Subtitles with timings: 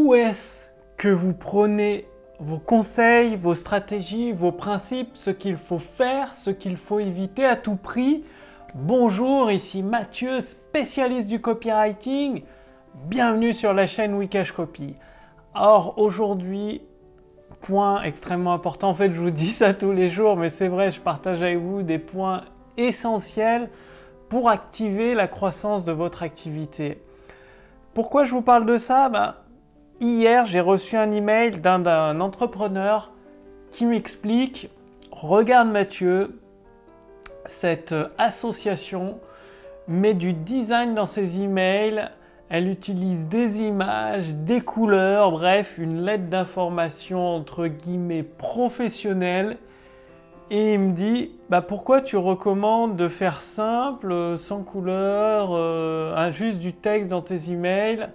[0.00, 2.06] où est-ce que vous prenez
[2.38, 7.54] vos conseils, vos stratégies, vos principes, ce qu'il faut faire, ce qu'il faut éviter à
[7.54, 8.24] tout prix?
[8.74, 12.44] Bonjour, ici Mathieu, spécialiste du copywriting.
[13.08, 14.94] Bienvenue sur la chaîne Wikash Copy.
[15.54, 16.80] Or, aujourd'hui,
[17.60, 20.90] point extrêmement important, en fait je vous dis ça tous les jours, mais c'est vrai,
[20.90, 22.44] je partage avec vous des points
[22.78, 23.68] essentiels
[24.30, 27.02] pour activer la croissance de votre activité.
[27.92, 29.10] Pourquoi je vous parle de ça?
[29.10, 29.39] Bah,
[30.02, 33.10] Hier, j'ai reçu un email d'un entrepreneur
[33.70, 34.70] qui m'explique
[35.12, 36.40] Regarde Mathieu,
[37.44, 39.18] cette association
[39.88, 42.08] met du design dans ses emails,
[42.48, 49.58] elle utilise des images, des couleurs, bref, une lettre d'information entre guillemets professionnelle.
[50.50, 56.58] Et il me dit bah pourquoi tu recommandes de faire simple, sans couleur, euh, juste
[56.58, 58.08] du texte dans tes emails?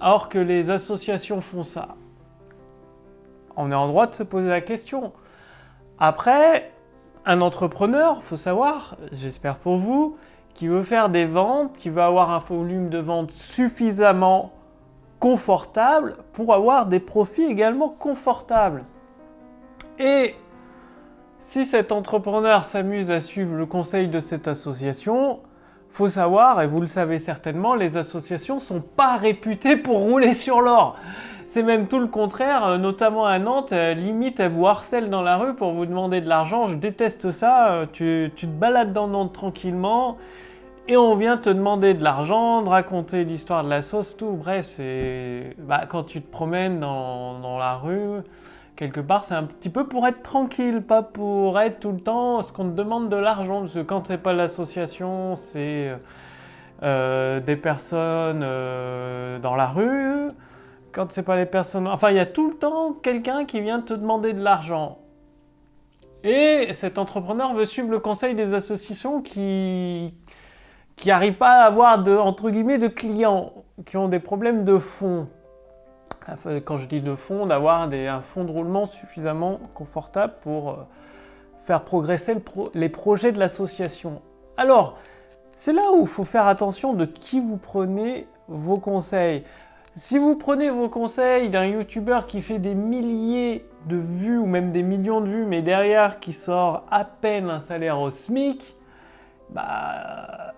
[0.00, 1.96] Alors que les associations font ça
[3.56, 5.12] On est en droit de se poser la question.
[5.98, 6.72] Après,
[7.24, 10.16] un entrepreneur, faut savoir, j'espère pour vous,
[10.54, 14.52] qui veut faire des ventes, qui veut avoir un volume de vente suffisamment
[15.20, 18.84] confortable pour avoir des profits également confortables.
[19.98, 20.34] Et
[21.40, 25.40] si cet entrepreneur s'amuse à suivre le conseil de cette association,
[25.88, 30.60] faut savoir, et vous le savez certainement, les associations sont pas réputées pour rouler sur
[30.60, 30.96] l'or.
[31.46, 35.22] C'est même tout le contraire, euh, notamment à Nantes, euh, limite elles vous harcèlent dans
[35.22, 36.66] la rue pour vous demander de l'argent.
[36.66, 40.18] Je déteste ça, euh, tu, te balades dans Nantes tranquillement
[40.88, 44.32] et on vient te demander de l'argent, de raconter l'histoire de la sauce, tout.
[44.32, 48.22] Bref, c'est bah, quand tu te promènes dans la rue,
[48.76, 52.42] quelque part, c'est un petit peu pour être tranquille, pas pour être tout le temps
[52.42, 53.60] ce qu'on te demande de l'argent.
[53.60, 55.92] Parce que quand c'est pas l'association, c'est
[56.82, 60.28] euh, des personnes euh, dans la rue.
[60.92, 61.88] Quand c'est pas les personnes.
[61.88, 64.98] Enfin, il y a tout le temps quelqu'un qui vient te demander de l'argent.
[66.22, 70.14] Et cet entrepreneur veut suivre le conseil des associations qui
[70.96, 73.52] qui n'arrivent pas à avoir de entre guillemets de clients,
[73.84, 75.28] qui ont des problèmes de fonds
[76.64, 80.74] quand je dis de fond, d'avoir un fond de roulement suffisamment confortable pour euh,
[81.60, 82.34] faire progresser
[82.74, 84.20] les projets de l'association.
[84.56, 84.98] Alors,
[85.52, 89.44] c'est là où il faut faire attention de qui vous prenez vos conseils.
[89.94, 94.70] Si vous prenez vos conseils d'un youtubeur qui fait des milliers de vues ou même
[94.72, 98.76] des millions de vues, mais derrière qui sort à peine un salaire au SMIC,
[99.50, 100.54] bah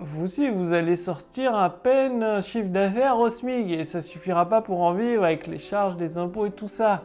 [0.00, 4.48] vous aussi, vous allez sortir à peine un chiffre d'affaires au SMIC et ça suffira
[4.48, 7.02] pas pour en vivre avec les charges des impôts et tout ça.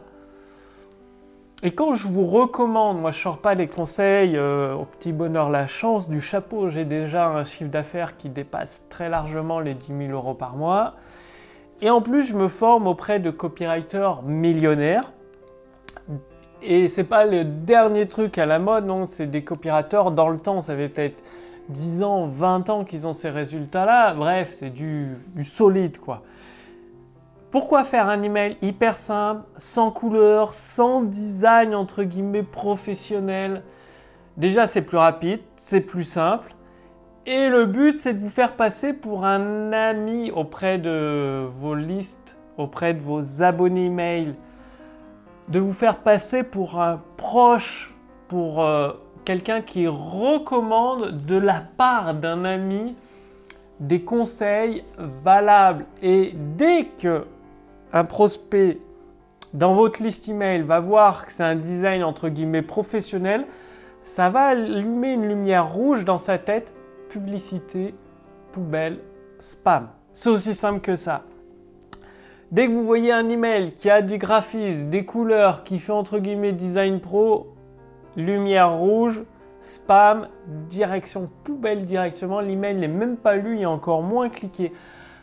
[1.62, 5.48] Et quand je vous recommande, moi je sors pas les conseils euh, au petit bonheur
[5.48, 9.92] la chance du chapeau, j'ai déjà un chiffre d'affaires qui dépasse très largement les 10
[10.08, 10.94] 000 euros par mois.
[11.80, 15.12] Et en plus, je me forme auprès de copywriters millionnaires.
[16.62, 20.38] Et c'est pas le dernier truc à la mode, non, c'est des copywriters dans le
[20.38, 21.22] temps, ça fait peut-être
[21.68, 24.14] 10 ans, 20 ans qu'ils ont ces résultats-là.
[24.14, 26.22] Bref, c'est du, solide, quoi.
[27.50, 33.62] Pourquoi faire un email hyper simple, sans couleur, sans design entre guillemets professionnel?
[34.38, 36.54] Déjà, c'est plus rapide, c'est plus simple.
[37.26, 42.36] Et le but, c'est de vous faire passer pour un ami auprès de vos listes,
[42.56, 44.34] auprès de vos abonnés email,
[45.48, 47.94] de vous faire passer pour un proche,
[48.28, 48.92] pour euh,
[49.24, 52.96] quelqu'un qui recommande de la part d'un ami
[53.80, 54.84] des conseils
[55.24, 55.86] valables.
[56.02, 57.26] Et dès que
[57.92, 58.78] un prospect
[59.52, 63.46] dans votre liste email va voir que c'est un design entre guillemets professionnel,
[64.02, 66.72] ça va allumer une lumière rouge dans sa tête.
[67.08, 67.94] Publicité,
[68.52, 68.98] poubelle,
[69.38, 69.88] spam.
[70.12, 71.22] C'est aussi simple que ça.
[72.50, 76.18] Dès que vous voyez un email qui a du graphisme, des couleurs, qui fait entre
[76.18, 77.54] guillemets design pro,
[78.16, 79.22] lumière rouge,
[79.60, 80.28] spam,
[80.68, 82.40] direction poubelle directement.
[82.40, 84.72] L'email n'est même pas lu et encore moins cliqué.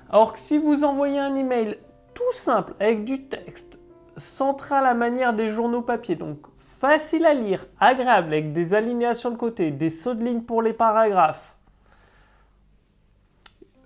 [0.09, 1.77] Alors que si vous envoyez un email
[2.13, 3.79] tout simple avec du texte,
[4.17, 6.39] centré à la manière des journaux papier, donc
[6.79, 10.61] facile à lire, agréable, avec des alinéas sur le côté, des sauts de ligne pour
[10.61, 11.55] les paragraphes,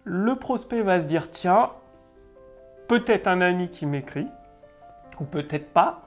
[0.06, 1.72] le prospect va se dire tiens,
[2.88, 4.28] peut-être un ami qui m'écrit,
[5.20, 6.04] ou peut-être pas,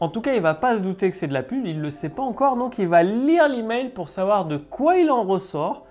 [0.00, 1.82] en tout cas, il va pas se douter que c'est de la pub, il ne
[1.82, 5.24] le sait pas encore, donc il va lire l'email pour savoir de quoi il en
[5.24, 5.86] ressort.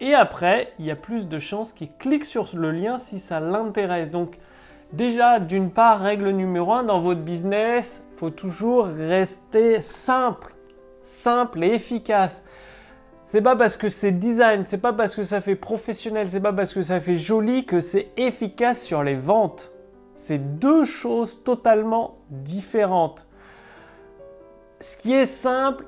[0.00, 3.40] Et après, il y a plus de chances qu'il clique sur le lien si ça
[3.40, 4.10] l'intéresse.
[4.10, 4.38] Donc
[4.92, 10.54] déjà, d'une part, règle numéro 1, dans votre business, il faut toujours rester simple,
[11.02, 12.44] simple et efficace.
[13.26, 16.52] C'est pas parce que c'est design, c'est pas parce que ça fait professionnel, c'est pas
[16.52, 19.72] parce que ça fait joli que c'est efficace sur les ventes.
[20.14, 23.26] C'est deux choses totalement différentes.
[24.80, 25.84] Ce qui est simple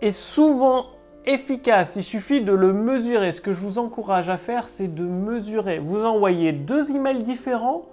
[0.00, 0.86] est souvent
[1.26, 1.96] efficace.
[1.96, 3.32] Il suffit de le mesurer.
[3.32, 5.78] Ce que je vous encourage à faire, c'est de mesurer.
[5.78, 7.86] Vous envoyez deux emails différents,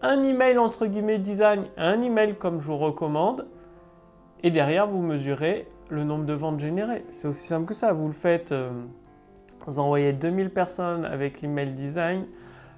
[0.00, 3.46] un email entre guillemets design, un email comme je vous recommande,
[4.42, 7.04] et derrière vous mesurez le nombre de ventes générées.
[7.10, 7.92] C'est aussi simple que ça.
[7.92, 8.70] Vous le faites, euh,
[9.66, 12.24] vous envoyez 2000 personnes avec l'email design,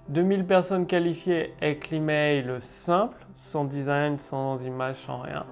[0.08, 5.46] 2000 personnes qualifiées avec l'email simple, sans design, sans image, sans rien.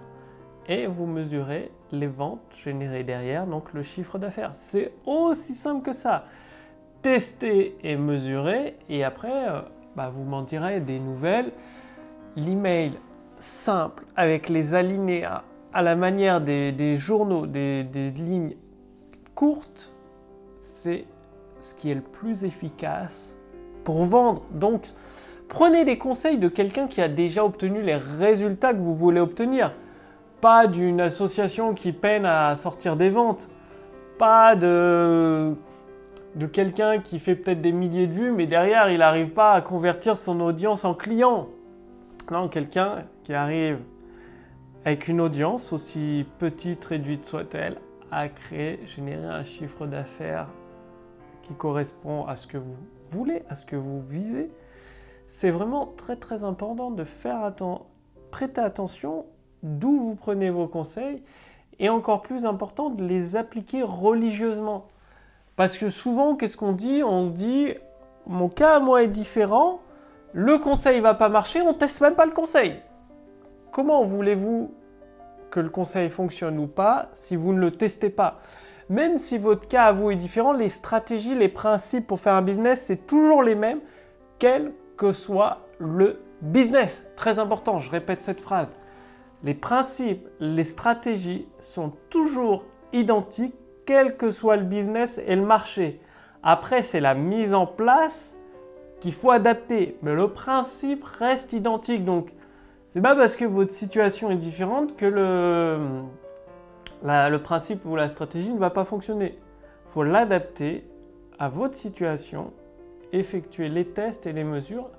[0.68, 4.50] Et vous mesurez les ventes générées derrière, donc le chiffre d'affaires.
[4.54, 6.26] C'est aussi simple que ça.
[7.02, 9.62] Tester et mesurer, et après, euh,
[9.96, 11.52] bah, vous m'en direz des nouvelles.
[12.36, 12.92] L'email
[13.36, 15.42] simple avec les alinéas
[15.72, 17.84] à la manière des, journaux, des
[18.16, 18.54] lignes
[19.34, 19.90] courtes,
[20.56, 21.04] c'est
[21.60, 23.36] ce qui est le plus efficace
[23.84, 24.42] pour vendre.
[24.52, 24.88] Donc,
[25.48, 29.72] prenez des conseils de quelqu'un qui a déjà obtenu les résultats que vous voulez obtenir.
[30.40, 33.50] Pas d'une association qui peine à sortir des ventes.
[34.18, 35.54] Pas de,
[36.52, 40.16] quelqu'un qui fait peut-être des milliers de vues, mais derrière, il n'arrive pas à convertir
[40.16, 41.48] son audience en client.
[42.30, 43.78] Non, quelqu'un qui arrive
[44.84, 47.76] avec une audience, aussi petite, réduite soit-elle,
[48.10, 50.48] à créer, générer un chiffre d'affaires
[51.42, 52.76] qui correspond à ce que vous
[53.08, 54.50] voulez, à ce que vous visez.
[55.26, 57.86] C'est vraiment très très important de faire attention,
[58.30, 59.26] prêter attention
[59.62, 61.22] d'où vous prenez vos conseils
[61.78, 64.86] et encore plus important de les appliquer religieusement.
[65.56, 67.02] Parce que souvent, qu'est-ce qu'on dit?
[67.02, 67.74] On se dit,
[68.26, 69.80] mon cas à moi est différent,
[70.32, 72.76] le conseil va pas marcher, on teste même pas le conseil.
[73.72, 74.72] Comment voulez-vous
[75.50, 78.38] que le conseil fonctionne ou pas si vous ne le testez pas?
[78.88, 82.42] Même si votre cas à vous est différent, les stratégies, les principes pour faire un
[82.42, 83.80] business, c'est toujours les mêmes,
[84.38, 87.04] quel que soit le business.
[87.16, 88.76] Très important, je répète cette phrase.
[89.42, 93.54] Les principes, les stratégies sont toujours identiques,
[93.86, 96.00] quel que soit le business et le marché.
[96.42, 98.36] Après, c'est la mise en place
[99.00, 102.04] qu'il faut adapter, mais le principe reste identique.
[102.04, 102.32] Donc,
[102.90, 105.78] c'est pas parce que votre situation est différente que le,
[107.02, 109.38] le principe ou la stratégie ne va pas fonctionner.
[109.86, 110.84] Il faut l'adapter
[111.38, 112.52] à votre situation,
[113.12, 114.90] effectuer les tests et les mesures,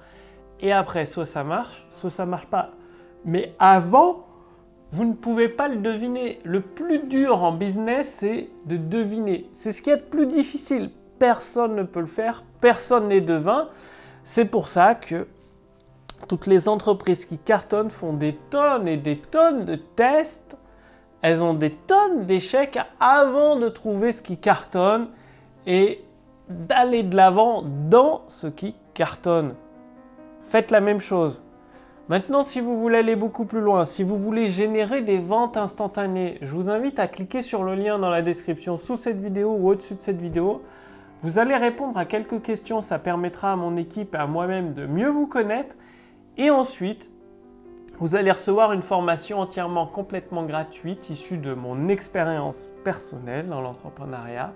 [0.59, 2.71] et après, soit ça marche, soit ça marche pas.
[3.23, 4.25] Mais avant,
[4.91, 6.39] vous ne pouvez pas le deviner.
[6.43, 9.49] Le plus dur en business, c'est de deviner.
[9.53, 10.91] C'est ce qui est le plus difficile.
[11.17, 13.69] Personne ne peut le faire, personne n'est devin.
[14.23, 15.27] C'est pour ça que
[16.27, 20.57] toutes les entreprises qui cartonnent font des tonnes et des tonnes de tests.
[21.21, 25.07] Elles ont des tonnes d'échecs avant de trouver ce qui cartonne
[25.67, 26.03] et
[26.49, 29.55] d'aller de l'avant dans ce qui cartonne.
[30.47, 31.43] Faites la même chose.
[32.11, 36.39] Maintenant, si vous voulez aller beaucoup plus loin, si vous voulez générer des ventes instantanées,
[36.41, 39.69] je vous invite à cliquer sur le lien dans la description sous cette vidéo ou
[39.69, 40.61] au-dessus de cette vidéo.
[41.21, 44.85] Vous allez répondre à quelques questions, ça permettra à mon équipe et à moi-même de
[44.85, 45.73] mieux vous connaître
[46.35, 47.09] et ensuite,
[47.97, 54.51] vous allez recevoir une formation entièrement complètement gratuite issue de mon expérience personnelle dans l'entrepreneuriat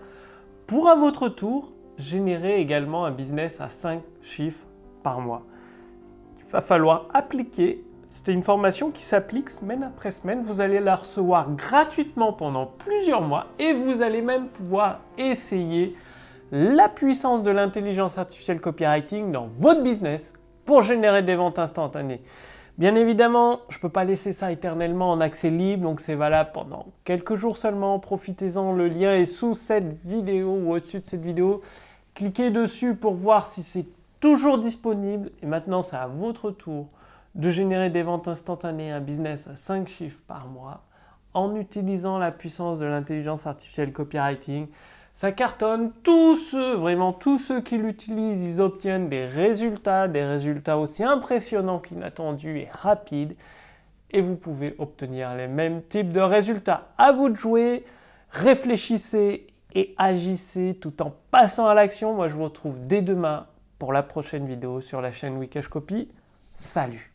[0.68, 4.66] pour à votre tour générer également un business à 5 chiffres
[5.04, 5.46] par mois.
[6.56, 7.84] Va falloir appliquer.
[8.08, 10.42] C'était une formation qui s'applique semaine après semaine.
[10.42, 15.98] Vous allez la recevoir gratuitement pendant plusieurs mois et vous allez même pouvoir essayer
[16.54, 20.32] la puissance de l'intelligence artificielle copywriting dans votre business
[20.64, 22.22] pour générer des ventes instantanées.
[22.78, 26.52] Bien évidemment, je ne peux pas laisser ça éternellement en accès libre, donc c'est valable
[26.54, 28.00] pendant quelques jours seulement.
[28.00, 31.62] Profitez-en, le lien est sous cette vidéo ou au-dessus de cette vidéo.
[32.14, 33.88] Cliquez dessus pour voir si c'est
[34.20, 35.32] toujours disponible.
[35.42, 36.90] Et maintenant, c'est à votre tour
[37.36, 40.84] de générer des ventes instantanées, un business à 5 chiffres par mois
[41.34, 44.68] en utilisant la puissance de l'intelligence artificielle copywriting
[45.16, 45.94] ça cartonne.
[46.04, 51.80] Tous ceux, vraiment tous ceux qui l'utilisent, ils obtiennent des résultats, des résultats aussi impressionnants
[51.80, 53.36] qu'inattendus et rapides.
[54.12, 56.90] Et vous pouvez obtenir les mêmes types de résultats.
[56.98, 57.86] À vous de jouer,
[58.30, 62.14] réfléchissez et agissez tout en passant à l'action.
[62.14, 63.48] Moi, je vous retrouve dès demain
[63.80, 66.10] pour la prochaine vidéo sur la chaîne Wikash Copy.
[66.56, 67.12] Salut